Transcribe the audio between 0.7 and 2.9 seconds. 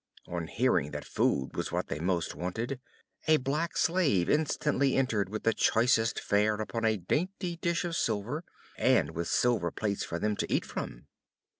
that food was what they most wanted,